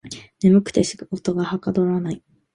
[0.41, 2.23] 眠くて仕事がはかどらない